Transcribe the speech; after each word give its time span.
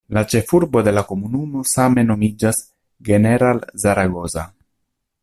La 0.17 0.21
ĉefurbo 0.33 0.81
de 0.87 0.93
la 0.93 1.03
komunumo 1.09 1.61
same 1.73 2.05
nomiĝas 2.07 2.63
"General 3.11 3.63
Zaragoza". 3.85 4.47